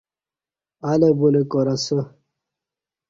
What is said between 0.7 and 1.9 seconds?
الہ بولہ کار